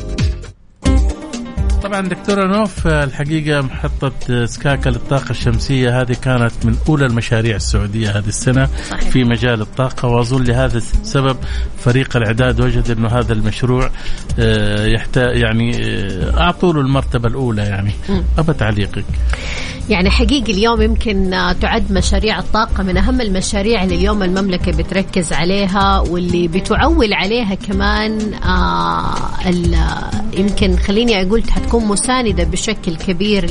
[1.83, 8.27] طبعا دكتورة نوف الحقيقة محطة سكاكا للطاقة الشمسية هذه كانت من أولى المشاريع السعودية هذه
[8.27, 9.09] السنة صحيح.
[9.09, 11.37] في مجال الطاقة وأظن لهذا السبب
[11.77, 13.91] فريق الإعداد وجد أنه هذا المشروع
[14.39, 17.91] آه، يحتاج يعني آه، أعطوا له المرتبة الأولى يعني.
[18.37, 19.05] أبى تعليقك.
[19.89, 21.29] يعني حقيقي اليوم يمكن
[21.61, 28.33] تعد مشاريع الطاقة من أهم المشاريع اللي اليوم المملكة بتركز عليها واللي بتعول عليها كمان
[28.33, 29.15] آه
[30.37, 33.43] يمكن خليني أقول حتكون مساندة بشكل كبير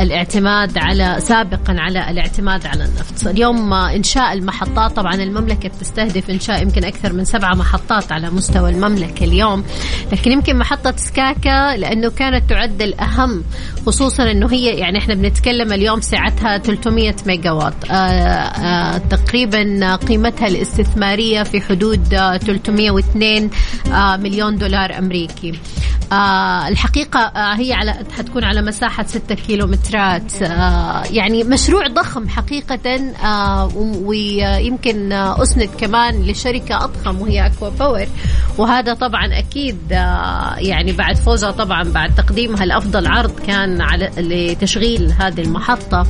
[0.00, 3.26] للاعتماد على سابقا على الاعتماد على النفط.
[3.26, 9.24] اليوم إنشاء المحطات طبعا المملكة بتستهدف إنشاء يمكن أكثر من سبعة محطات على مستوى المملكة
[9.24, 9.64] اليوم.
[10.12, 13.44] لكن يمكن محطة سكاكا لأنه كانت تعد الأهم
[13.86, 17.50] خصوصا أنه هي يعني إحنا بنتكلم اليوم سعتها 300 ميجا
[17.90, 23.50] آه تقريبا قيمتها الاستثمارية في حدود آه 302
[23.92, 25.52] آه مليون دولار أمريكي.
[26.12, 30.42] آه الحقيقة آه هي على حتكون على مساحة 6 كيلومترات.
[30.42, 38.06] آه يعني مشروع ضخم حقيقة آه ويمكن آه أسند كمان لشركة أضخم وهي ACWA Power.
[38.58, 45.12] وهذا طبعا أكيد آه يعني بعد فوزها طبعا بعد تقديمها لأفضل عرض كان على لتشغيل
[45.20, 46.06] هذه المحطة.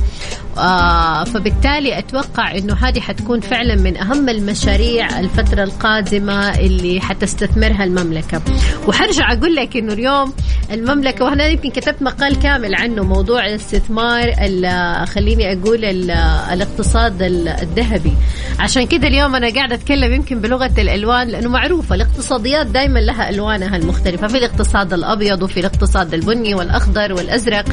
[0.57, 8.41] آه فبالتالي أتوقع أنه هذه حتكون فعلا من أهم المشاريع الفترة القادمة اللي حتستثمرها المملكة.
[8.87, 10.33] وحرجع أقول لك أنه اليوم
[10.71, 16.11] المملكة وهنا يمكن كتبت مقال كامل عنه موضوع الاستثمار ال- خليني أقول ال-
[16.51, 18.13] الاقتصاد ال- الذهبي.
[18.59, 23.77] عشان كذا اليوم أنا قاعدة أتكلم يمكن بلغة الألوان لأنه معروفة الاقتصاديات دائما لها ألوانها
[23.77, 27.65] المختلفة في الاقتصاد الأبيض وفي الاقتصاد البني والأخضر والأزرق.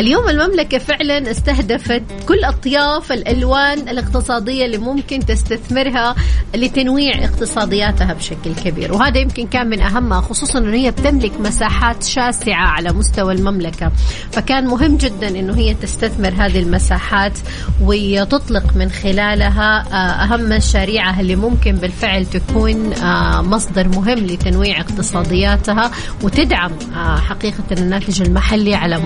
[0.00, 6.14] اليوم المملكة فعلا استهدفت كل أطياف الألوان الاقتصادية اللي ممكن تستثمرها
[6.54, 8.92] لتنويع اقتصادياتها بشكل كبير.
[8.92, 13.92] وهذا يمكن كان من أهمها خصوصا إنه هي بتملك مساحات شاسعة على مستوى المملكة
[14.32, 17.38] فكان مهم جدا إنه هي تستثمر هذه المساحات
[17.80, 25.90] وتطلق من خلالها آه، أهم مشاريعها اللي ممكن بالفعل تكون آه، مصدر مهم لتنويع اقتصادياتها
[26.22, 28.96] وتدعم آه، حقيقة الناتج المحلي على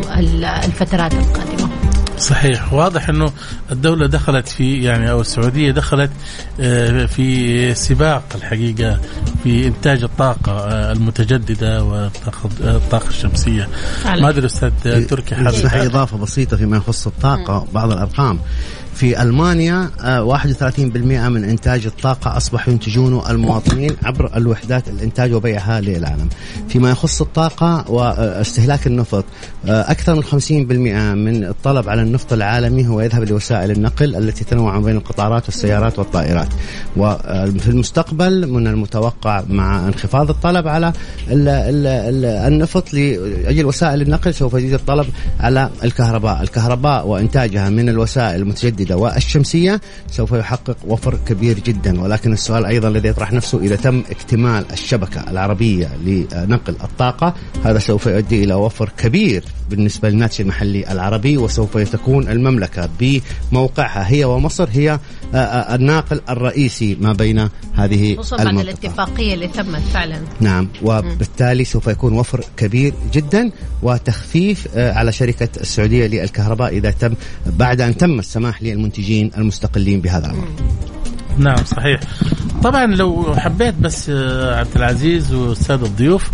[0.64, 1.63] الفترات القادمة.
[2.24, 2.72] صحيح.
[2.72, 3.32] واضح إنه
[3.72, 6.10] الدولة دخلت في يعني أو السعودية دخلت
[6.60, 9.00] آه، في سباق الحقيقة
[9.42, 10.52] في إنتاج الطاقة
[10.92, 13.68] المتجددة والطاقة الشمسية.
[14.22, 14.70] ما أدري أستاذ
[15.06, 18.38] تركي حابب إضافة بسيطة فيما يخص الطاقة بعض الأرقام.
[18.94, 26.28] في ألمانيا 31% آه، من إنتاج الطاقة أصبحوا ينتجونه المواطنين عبر الوحدات الإنتاج وبيعها للعالم.
[26.68, 29.24] فيما يخص الطاقة واستهلاك النفط
[29.66, 34.78] آه، أكثر من 50% من الطلب على النفط العالمي هو يذهب لوسائل النقل التي تنوع
[34.78, 36.48] بين القطارات والسيارات والطائرات.
[36.96, 40.92] وفي المستقبل من المتوقع مع انخفاض الطلب على
[41.28, 45.06] النفط لأجل وسائل النقل سوف يزيد الطلب
[45.40, 52.00] على الكهرباء، الكهرباء وإنتاجها من الوسائل المتجددة المتجددة والشمسية سوف يحقق وفر كبير جدا.
[52.00, 58.06] ولكن السؤال أيضا الذي يطرح نفسه إذا تم اكتمال الشبكة العربية لنقل الطاقة هذا سوف
[58.06, 64.98] يؤدي إلى وفر كبير بالنسبة للناتج المحلي العربي وسوف تكون المملكة بموقعها هي ومصر هي
[65.34, 70.20] آه، آه، الناقل الرئيسي ما بين هذه خصوصا بعد الاتفاقية اللي تمت فعلا.
[70.40, 73.50] نعم وبالتالي سوف يكون وفر كبير جدا
[73.82, 77.14] وتخفيف آه، على شركة السعودية للكهرباء إذا تم
[77.46, 80.48] بعد أن تم السماح للمنتجين المستقلين بهذا الأمر.
[81.38, 82.00] نعم صحيح.
[82.62, 84.10] طبعا لو حبيت بس
[84.54, 86.30] عبد العزيز واستاذ الضيوف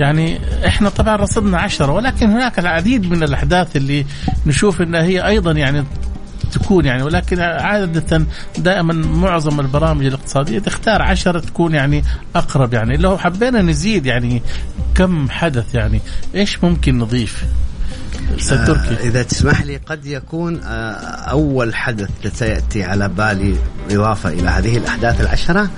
[0.00, 4.06] يعني إحنا طبعا رصدنا عشرة ولكن هناك العديد من الأحداث اللي
[4.46, 5.84] نشوف إنها هي أيضا يعني
[6.52, 8.26] تكون يعني ولكن عادة
[8.58, 12.04] دائما معظم البرامج الاقتصادية تختار عشرة تكون يعني
[12.36, 12.96] أقرب يعني.
[12.96, 14.42] لو حبينا نزيد يعني
[14.94, 16.00] كم حدث يعني
[16.34, 17.44] إيش ممكن نضيف؟
[19.00, 20.92] آه إذا تسمح لي قد يكون آه
[21.30, 23.56] أول حدث سيأتي على بالي
[23.90, 25.70] إضافة إلى هذه الأحداث العشرة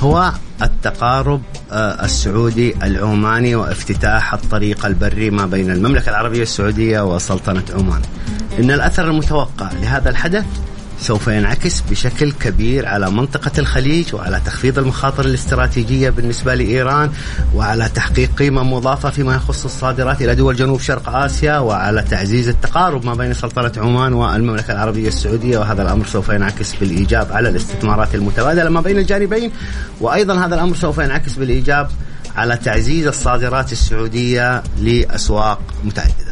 [0.00, 8.02] هو التقارب آه، السعودي العماني وافتتاح الطريق البري ما بين المملكة العربية السعودية وسلطنة عمان.
[8.58, 10.44] إن الأثر المتوقع لهذا الحدث
[11.00, 17.10] سوف ينعكس بشكل كبير على منطقة الخليج وعلى تخفيض المخاطر الاستراتيجية بالنسبة لإيران
[17.54, 23.04] وعلى تحقيق قيمة مضافة فيما يخص الصادرات إلى دول جنوب شرق آسيا وعلى تعزيز التقارب
[23.04, 25.58] ما بين سلطنة عمان والمملكة العربية السعودية.
[25.58, 29.50] وهذا الأمر سوف ينعكس بالإيجاب على الاستثمارات المتبادلة ما بين الجانبين.
[30.00, 31.88] وأيضا هذا الأمر سوف ينعكس بالإيجاب
[32.36, 36.23] على تعزيز الصادرات السعودية لأسواق متعددة.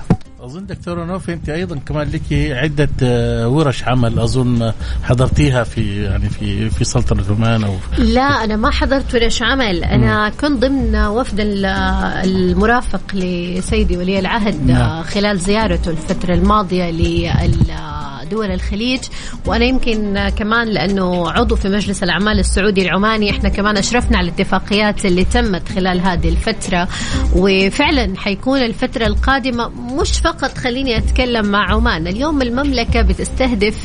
[0.43, 6.29] أظن دكتوره نوفي أنت أيضا كمان لك عدة آه، ورش عمل أظن حضرتيها في يعني
[6.31, 10.33] في في سلطنة عمان أو لا أنا ما حضرت ورش عمل أنا م.
[10.41, 15.03] كنت ضمن وفد المرافق لسيدي ولي العهد نعم.
[15.03, 17.92] خلال زيارته الفترة الماضية لل
[18.33, 19.01] دول الخليج.
[19.47, 25.07] وأنا يمكن كمان لأنه عضو في مجلس الأعمال السعودي العماني إحنا كمان أشرفنا على الاتفاقيات
[25.07, 26.88] اللي تمت خلال هذه الفترة.
[27.37, 33.77] وفعلا حيكون الفترة القادمة مش فقط خليني أتكلم مع عمان اليوم المملكة بتستهدف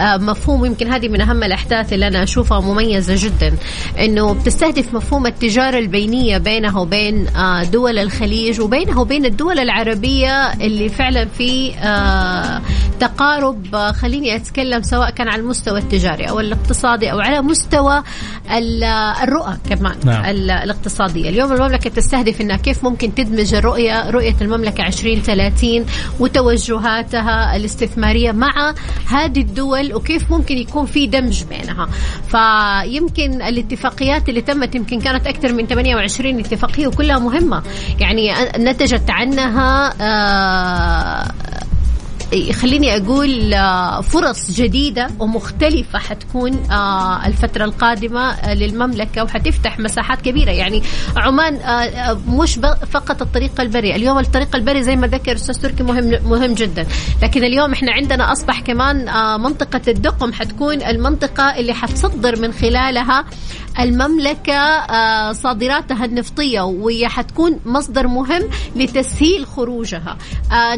[0.00, 3.56] آه، مفهوم يمكن هذه من أهم الأحداث اللي أنا أشوفها مميزة جدا
[3.98, 10.88] إنه بتستهدف مفهوم التجارة البينية بينها وبين آه، دول الخليج وبينها وبين الدول العربية اللي
[10.88, 12.62] فعلا في آه،
[13.00, 18.02] تقارب خليني أتكلم سواء كان على المستوى التجاري أو الاقتصادي أو على مستوى
[19.22, 20.24] الرؤى كمان نعم.
[20.24, 25.86] الاقتصادية، اليوم المملكة تستهدف إنها كيف ممكن تدمج الرؤية رؤية المملكة 2030
[26.20, 28.74] وتوجهاتها الاستثمارية مع
[29.06, 31.88] هذه الدول وكيف ممكن يكون في دمج بينها،
[32.28, 37.62] فيمكن الاتفاقيات اللي تمت يمكن كانت أكثر من 28 اتفاقية وكلها مهمة،
[38.00, 41.32] يعني نتجت عنها آه
[42.52, 50.50] خليني أقول آه، فرص جديدة ومختلفة حتكون آه، الفترة القادمة آه، للمملكة وحتفتح مساحات كبيرة.
[50.50, 50.82] يعني
[51.16, 51.58] عمان
[52.28, 52.54] مش
[52.92, 56.86] فقط الطريق البري اليوم الطريق البري زي ما ذكر أستاذ تركي مهم مهم جدا.
[57.22, 58.96] لكن اليوم إحنا عندنا أصبح كمان
[59.40, 63.24] منطقة الدقم حتكون المنطقة اللي حتصدر من خلالها
[63.80, 64.86] المملكة
[65.32, 68.42] صادراتها النفطية وهي حتكون مصدر مهم
[68.76, 70.16] لتسهيل خروجها.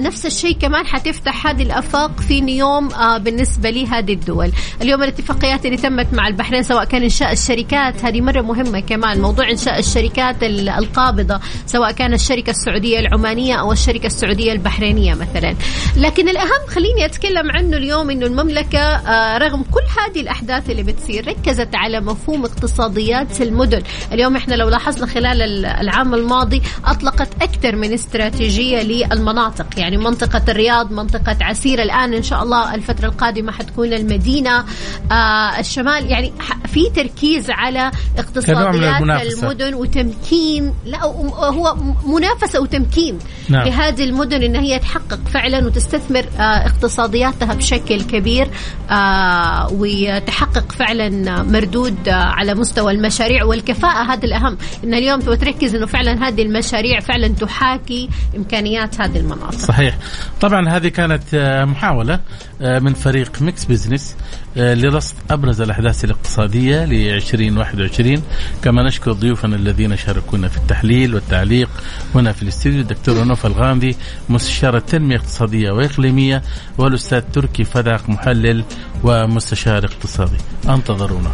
[0.00, 4.52] نفس الشيء كمان حتفتح تفتح هذه الأفاق في نيوم آه بالنسبة لهذه الدول.
[4.82, 9.20] اليوم الاتفاقيات اللي تمت مع البحرين سواء كان إنشاء الشركات هذه مرة مهمة كمان.
[9.20, 15.54] موضوع إنشاء الشركات ال- القابضة سواء كان الشركة السعودية العمانية أو الشركة السعودية البحرينية مثلا.
[15.96, 21.28] لكن الأهم خليني أتكلم عنه اليوم إنه المملكة آه رغم كل هذه الأحداث اللي بتصير
[21.28, 22.42] ركزت على مفهوم
[22.88, 23.82] اقتصاديات المدن.
[24.12, 29.66] اليوم إحنا لو لاحظنا خلال ال- العام الماضي أطلقت أكثر من استراتيجية للمناطق.
[29.76, 31.82] يعني منطقة الرياض منطقة عسير.
[31.82, 34.64] الآن إن شاء الله الفترة القادمة حتكون المدينة.
[35.12, 36.32] آه الشمال يعني
[36.66, 39.02] في تركيز على اقتصاديات.
[39.42, 40.74] المدن وتمكين.
[40.86, 41.76] لا هو
[42.06, 43.18] منافسة وتمكين
[43.48, 43.66] نعم.
[43.68, 48.50] لهذه المدن إن هي تحقق فعلا وتستثمر آه اقتصادياتها بشكل كبير
[48.90, 54.58] آه وتحقق فعلا مردود آه على مستوى المشاريع والكفاءة هذا الأهم.
[54.84, 59.58] إن اليوم تبغى تركز إنه فعلا هذه المشاريع فعلا تحاكي إمكانيات هذه المناطق.
[59.58, 59.98] صحيح.
[60.40, 62.20] طبعا هذه كانت آه، محاولة
[62.60, 64.16] آه، من فريق ميكس بزنس
[64.56, 68.22] آه، لرصد أبرز الأحداث الاقتصادية ل 2021
[68.62, 71.68] كما نشكر ضيوفنا الذين شاركونا في التحليل والتعليق.
[72.14, 73.96] هنا في الاستديو الدكتور نوف الغامدي
[74.28, 76.42] مستشار التنمية الاقتصادية وإقليمية
[76.78, 78.64] والأستاذ تركي فداق محلل
[79.04, 80.38] ومستشار اقتصادي.
[80.68, 81.30] أنتظرونا.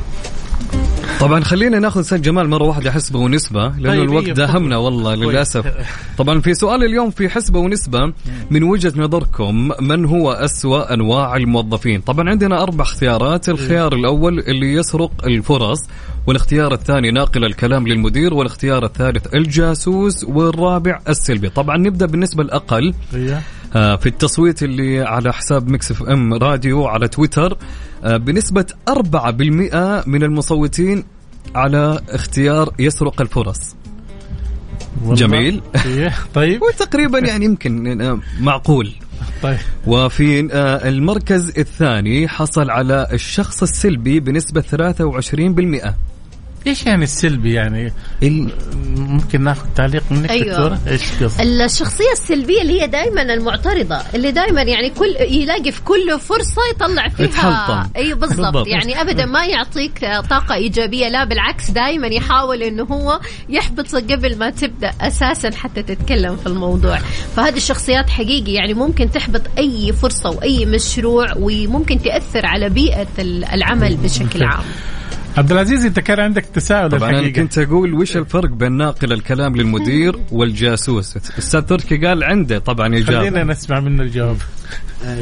[1.20, 5.14] طبعا خلينا ناخذ أستاذ جمال مرة واحدة حسبه ونسبة لأنه طيب، الوقت إيه، داهمنا والله.
[5.14, 5.66] للأسف.
[6.18, 8.12] طبعا في سؤال اليوم في حسبة ونسبة
[8.50, 14.72] من وجهة نظركم من هو أسوأ أنواع الموظفين؟ طبعا عندنا أربع اختيارات الخيار الأول اللي
[14.74, 15.78] يسرق الفرص
[16.26, 21.48] والاختيار الثاني ناقل الكلام للمدير والاختيار الثالث الجاسوس والرابع السلبي.
[21.48, 22.94] طبعا نبدأ بالنسبة الأقل.
[23.14, 23.42] إيه.
[23.76, 27.58] آه، في التصويت اللي على حساب ميكس إف إم راديو على تويتر
[28.04, 31.04] بنسبة 4% من المصوتين
[31.54, 33.76] على اختيار يسرق الفرص.
[35.04, 35.62] جميل.
[35.86, 36.14] إيه.
[36.34, 38.92] طيب وتقريبا يعني يمكن آه، معقول
[39.42, 45.94] طيب وفي آه، المركز الثاني حصل على الشخص السلبي بنسبة 23%
[46.66, 47.92] إيش يعني السلبي يعني؟
[48.22, 48.52] ال-
[48.96, 50.48] ممكن ناخذ تعليق منك أيوة.
[50.50, 55.82] دكتورة؟ إيش قصدك؟ الشخصية السلبية اللي هي دائما المعترضة اللي دائما يعني كل يلاقي في
[55.82, 57.26] كل فرصة يطلع فيها.
[57.26, 57.90] يتحلطم.
[57.96, 58.66] أي بالضبط.
[58.66, 59.98] يعني ابدا ما يعطيك
[60.30, 66.36] طاقة إيجابية لا بالعكس دائما يحاول إنه هو يحبطك قبل ما تبدأ أساسا حتى تتكلم
[66.36, 66.98] في الموضوع.
[67.36, 73.06] فهذه الشخصيات حقيقي يعني ممكن تحبط أي فرصة وأي مشروع وممكن تأثر على بيئة
[73.52, 74.64] العمل بشكل عام.
[75.36, 77.42] عبد العزيز انت كان عندك تساؤل طبعا أنا الحقيقة.
[77.42, 83.20] كنت أقول وش الفرق بين ناقل الكلام للمدير والجاسوس؟ أستاذ تركي قال عنده طبعا إجابة.
[83.20, 84.36] خلينا نسمع منه الجواب.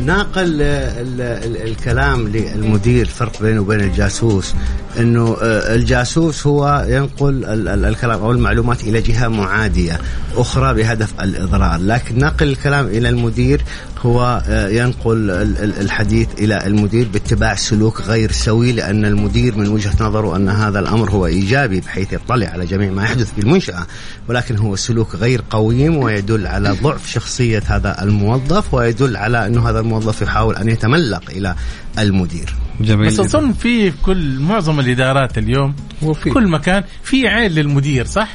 [0.06, 4.54] ناقل ال- ال- الكلام للمدير فرق بينه وبين الجاسوس
[4.98, 9.98] إنه آه، الجاسوس هو ينقل ال- ال- الكلام أو المعلومات إلى جهة معادية
[10.36, 11.80] أخرى بهدف الإضرار.
[11.80, 13.62] لكن ناقل الكلام إلى المدير
[14.06, 19.68] هو آه، ينقل ال- ال- الحديث إلى المدير باتباع سلوك غير سوي لأن المدير من
[19.68, 23.86] وجهة نظره أن هذا الأمر هو إيجابي بحيث يطلع على جميع ما يحدث في المنشأة.
[24.28, 29.80] ولكن هو سلوك غير قويم ويدل على ضعف شخصية هذا الموظف ويدل على إنه هذا
[29.80, 31.54] الموظف يحاول أن يتملق إلى
[31.98, 33.20] المدير جميل بس.
[33.20, 36.30] أظن في كل معظم الإدارات اليوم وفي.
[36.30, 38.28] كل مكان في عين للمدير صح؟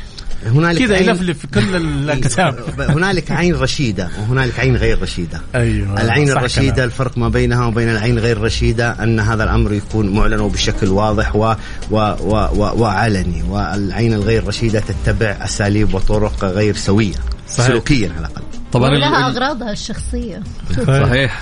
[0.46, 2.56] هنالك كذا عين- يلفلف في كل الأقسام
[2.96, 6.86] هنالك عين رشيدة وهنالك عين غير رشيدة أيوه العين الرشيدة كلام.
[6.86, 11.54] الفرق ما بينها وبين العين غير الرشيده أن هذا الأمر يكون معلن وبشكل واضح و
[11.92, 17.16] و و و وعلني والعين الغير رشيدة تتبع أساليب وطرق غير سوية
[17.48, 17.68] صحيح.
[17.68, 18.42] سلوكيا على الأقل.
[18.74, 20.44] طبعا ولها أغراضها الشخصية.
[20.88, 21.42] صحيح.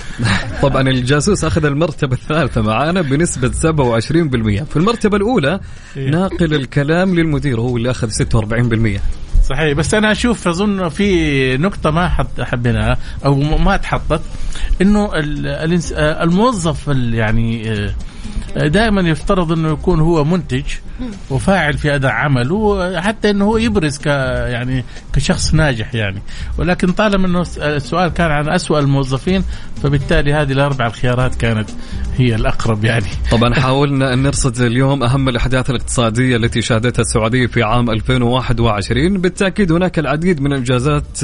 [0.62, 5.60] طبعا الجاسوس أخذ المرتبة الثالثة معانا بنسبة 27% في المرتبة الأولى
[5.96, 6.10] إيه.
[6.10, 9.00] ناقل الكلام للمدير هو اللي أخذ 46%
[9.48, 9.72] صحيح.
[9.76, 14.20] بس أنا أشوف أظن في نقطة ما حط حبيناها أو ما اتحطت
[14.82, 15.10] إنه
[16.22, 17.94] الموظف ال- يعني آه،
[18.56, 20.62] دائما يفترض إنه يكون هو منتج
[21.30, 26.22] وفاعل في اداء عمله حتى إنه هو يبرز ك يعني كشخص ناجح يعني.
[26.58, 29.44] ولكن طالما إنه الس- السؤال كان عن أسوأ الموظفين
[29.82, 31.70] فبالتالي هذه الأربع الخيارات كانت
[32.18, 33.06] هي الأقرب يعني.
[33.30, 39.72] طبعا حاولنا أن نرصد اليوم أهم الأحداث الاقتصادية التي شهدتها السعودية في عام 2021 بالتأكيد
[39.72, 41.18] هناك العديد من الإنجازات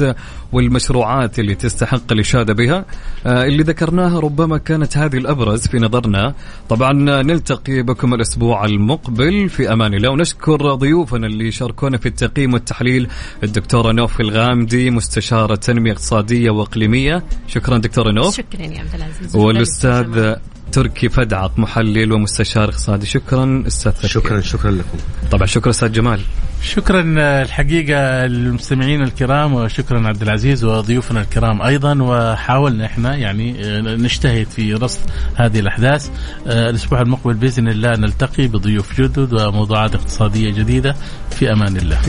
[0.53, 2.85] والمشروعات اللي تستحق الاشاده بها.
[3.25, 6.33] آه، اللي ذكرناها ربما كانت هذه الأبرز في نظرنا.
[6.69, 6.93] طبعا
[7.23, 9.49] نلتقي بكم الأسبوع المقبل.
[9.49, 10.09] في أمان الله.
[10.09, 13.07] ونشكر ضيوفنا اللي شاركونا في التقييم والتحليل.
[13.43, 17.23] الدكتورة نوف الغامدي مستشارة تنمية اقتصادية وإقليمية.
[17.47, 18.37] شكرا دكتورة نوف.
[18.37, 19.35] شكرا يا عبد العزيز.
[19.35, 20.35] والأستاذ
[20.73, 23.05] تركي فدعق محلل ومستشار اقتصادي.
[23.05, 24.07] شكرا أستاذ تركي.
[24.07, 24.97] شكرا شكرا لكم.
[25.31, 26.19] طبعا شكرا أستاذ جمال.
[26.63, 27.03] شكرا
[27.41, 32.01] الحقيقة للمستمعين الكرام وشكرا عبد العزيز وضيوفنا الكرام أيضا.
[32.01, 34.99] وحاولنا إحنا يعني آه، نجتهد في رصد
[35.35, 36.09] هذه الأحداث.
[36.47, 40.95] آه، الأسبوع المقبل بإذن الله نلتقي بضيوف جدد وموضوعات اقتصادية جديدة.
[41.31, 41.99] في أمان الله.